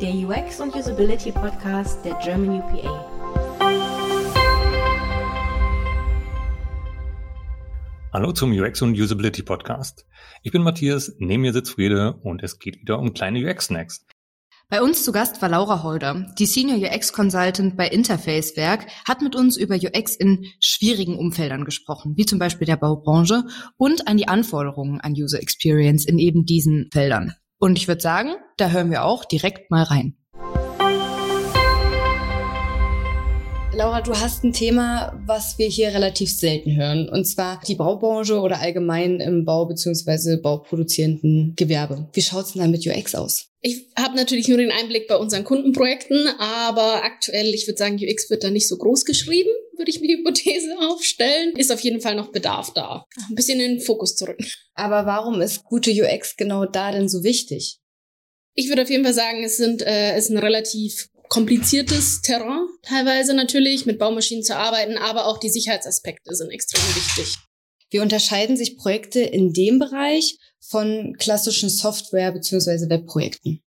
[0.00, 3.06] der UX und Usability Podcast der German UPA.
[8.10, 10.06] Hallo zum UX und Usability Podcast.
[10.42, 14.06] Ich bin Matthias, neben mir sitzt Friede und es geht wieder um kleine UX-Snacks.
[14.70, 19.20] Bei uns zu Gast war Laura Holder, die Senior UX Consultant bei Interface Werk, hat
[19.20, 23.44] mit uns über UX in schwierigen Umfeldern gesprochen, wie zum Beispiel der Baubranche
[23.76, 27.34] und an die Anforderungen an User Experience in eben diesen Feldern.
[27.62, 30.16] Und ich würde sagen, da hören wir auch direkt mal rein.
[33.74, 38.40] Laura, du hast ein Thema, was wir hier relativ selten hören, und zwar die Baubranche
[38.40, 40.38] oder allgemein im Bau- bzw.
[40.38, 42.08] bauproduzierenden Gewerbe.
[42.14, 43.48] Wie schaut's denn da mit UX aus?
[43.60, 48.30] Ich habe natürlich nur den Einblick bei unseren Kundenprojekten, aber aktuell, ich würde sagen, UX
[48.30, 51.56] wird da nicht so groß geschrieben, würde ich mir die Hypothese aufstellen.
[51.56, 53.06] Ist auf jeden Fall noch Bedarf da.
[53.28, 54.46] Ein bisschen in den Fokus zu rücken.
[54.74, 57.78] Aber warum ist gute UX genau da denn so wichtig?
[58.54, 63.34] Ich würde auf jeden Fall sagen, es sind, äh, ist ein relativ kompliziertes Terrain teilweise
[63.34, 67.36] natürlich, mit Baumaschinen zu arbeiten, aber auch die Sicherheitsaspekte sind extrem wichtig.
[67.90, 72.88] Wie unterscheiden sich Projekte in dem Bereich von klassischen Software- bzw.
[72.88, 73.62] Webprojekten?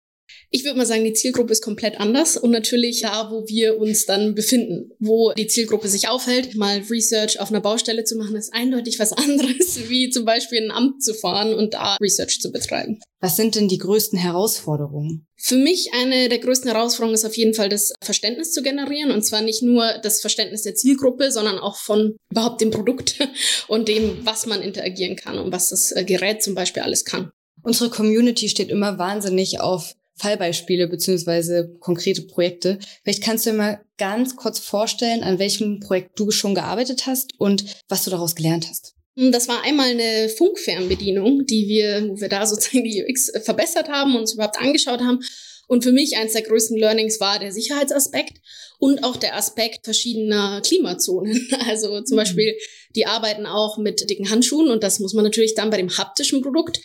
[0.54, 4.06] Ich würde mal sagen, die Zielgruppe ist komplett anders und natürlich da, wo wir uns
[4.06, 6.56] dann befinden, wo die Zielgruppe sich aufhält.
[6.56, 10.66] Mal Research auf einer Baustelle zu machen, ist eindeutig was anderes, wie zum Beispiel in
[10.66, 13.00] ein Amt zu fahren und da Research zu betreiben.
[13.22, 15.26] Was sind denn die größten Herausforderungen?
[15.38, 19.24] Für mich eine der größten Herausforderungen ist auf jeden Fall das Verständnis zu generieren und
[19.24, 23.20] zwar nicht nur das Verständnis der Zielgruppe, sondern auch von überhaupt dem Produkt
[23.70, 27.32] und dem, was man interagieren kann und was das äh, Gerät zum Beispiel alles kann.
[27.64, 32.78] Unsere Community steht immer wahnsinnig auf Fallbeispiele beziehungsweise konkrete Projekte.
[33.04, 37.40] Vielleicht kannst du dir mal ganz kurz vorstellen, an welchem Projekt du schon gearbeitet hast
[37.40, 38.94] und was du daraus gelernt hast.
[39.18, 43.90] Hm, das war einmal eine Funkfernbedienung, die wir, wo wir da sozusagen die UX verbessert
[43.90, 45.20] haben und uns überhaupt angeschaut haben.
[45.68, 48.40] Und für mich eines der größten Learnings war der Sicherheitsaspekt
[48.78, 51.48] und auch der Aspekt verschiedener Klimazonen.
[51.68, 52.20] Also zum mhm.
[52.20, 52.58] Beispiel,
[52.96, 56.42] die arbeiten auch mit dicken Handschuhen und das muss man natürlich dann bei dem haptischen
[56.42, 56.82] Produkt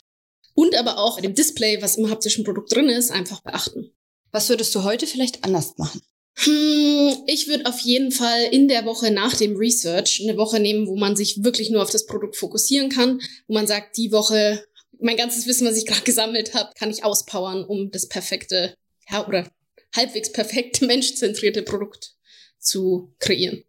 [0.56, 3.92] und aber auch dem Display, was im haptischen Produkt drin ist, einfach beachten.
[4.32, 6.00] Was würdest du heute vielleicht anders machen?
[6.38, 10.86] Hm, ich würde auf jeden Fall in der Woche nach dem Research eine Woche nehmen,
[10.86, 14.64] wo man sich wirklich nur auf das Produkt fokussieren kann, wo man sagt, die Woche,
[14.98, 18.74] mein ganzes Wissen, was ich gerade gesammelt habe, kann ich auspowern, um das perfekte,
[19.10, 19.50] ja, oder
[19.94, 22.14] halbwegs perfekte, menschzentrierte Produkt
[22.58, 23.62] zu kreieren.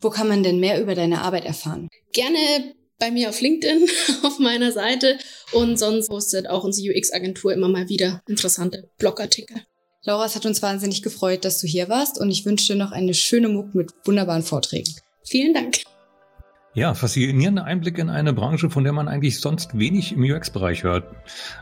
[0.00, 1.88] Wo kann man denn mehr über deine Arbeit erfahren?
[2.12, 3.88] Gerne bei mir auf LinkedIn
[4.22, 5.18] auf meiner Seite
[5.52, 9.62] und sonst postet auch unsere UX-Agentur immer mal wieder interessante Blogartikel.
[10.02, 12.92] Laura, es hat uns wahnsinnig gefreut, dass du hier warst und ich wünsche dir noch
[12.92, 14.94] eine schöne MOOC mit wunderbaren Vorträgen.
[15.24, 15.78] Vielen Dank.
[16.74, 21.04] Ja, faszinierende Einblicke in eine Branche, von der man eigentlich sonst wenig im UX-Bereich hört.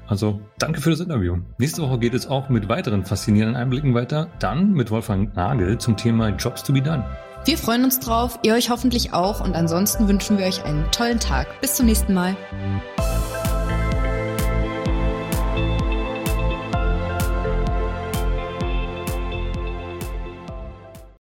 [0.06, 1.36] Also danke für das Interview.
[1.58, 5.98] Nächste Woche geht es auch mit weiteren faszinierenden Einblicken weiter, dann mit Wolfgang Nagel zum
[5.98, 7.04] Thema Jobs to be done.
[7.44, 11.18] Wir freuen uns drauf, ihr euch hoffentlich auch und ansonsten wünschen wir euch einen tollen
[11.18, 11.60] Tag.
[11.60, 12.36] Bis zum nächsten Mal.